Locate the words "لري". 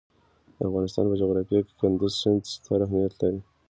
3.21-3.39